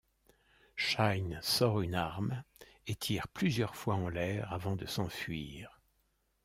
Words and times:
Shyne 0.75 1.37
sort 1.43 1.81
une 1.81 1.93
arme 1.93 2.43
et 2.87 2.95
tire 2.95 3.27
plusieurs 3.27 3.75
fois 3.75 3.93
en 3.93 4.09
l'air 4.09 4.51
avant 4.51 4.75
de 4.75 4.87
s'enfuir. 4.87 5.79